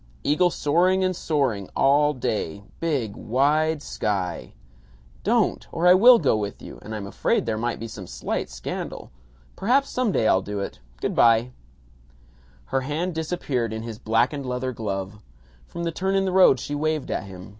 Eagle 0.23 0.49
soaring 0.49 1.03
and 1.03 1.15
soaring 1.15 1.69
all 1.75 2.11
day 2.11 2.63
big 2.79 3.15
wide 3.15 3.83
sky" 3.83 4.51
"Don't! 5.31 5.67
Or 5.71 5.85
I 5.85 5.93
will 5.93 6.17
go 6.17 6.35
with 6.35 6.59
you, 6.59 6.79
and 6.81 6.95
I'm 6.95 7.05
afraid 7.05 7.45
there 7.45 7.55
might 7.55 7.79
be 7.79 7.87
some 7.87 8.07
slight 8.07 8.49
scandal. 8.49 9.11
Perhaps 9.55 9.91
some 9.91 10.11
day 10.11 10.27
I'll 10.27 10.41
do 10.41 10.59
it. 10.59 10.79
Good 11.01 11.13
by." 11.13 11.51
Her 12.73 12.81
hand 12.81 13.13
disappeared 13.13 13.71
in 13.71 13.83
his 13.83 13.99
blackened 13.99 14.47
leather 14.47 14.71
glove. 14.71 15.21
From 15.67 15.83
the 15.83 15.91
turn 15.91 16.15
in 16.15 16.25
the 16.25 16.31
road 16.31 16.59
she 16.59 16.73
waved 16.73 17.11
at 17.11 17.25
him. 17.25 17.49